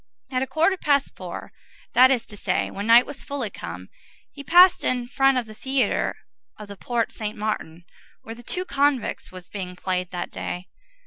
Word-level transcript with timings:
At 0.31 0.41
a 0.41 0.47
quarter 0.47 0.77
past 0.77 1.15
four, 1.15 1.51
that 1.93 2.09
is 2.09 2.25
to 2.25 2.35
say, 2.35 2.71
when 2.71 2.87
night 2.87 3.05
was 3.05 3.23
fully 3.23 3.51
come, 3.51 3.89
he 4.31 4.43
passed 4.43 4.83
in 4.83 5.07
front 5.07 5.37
of 5.37 5.45
the 5.45 5.53
theatre 5.53 6.15
of 6.57 6.69
the 6.69 6.75
Porte 6.75 7.11
Saint 7.11 7.37
Martin, 7.37 7.85
where 8.23 8.33
The 8.33 8.41
Two 8.41 8.65
Convicts 8.65 9.31
was 9.31 9.47
being 9.47 9.75
played 9.75 10.09
that 10.09 10.31
day. 10.31 10.69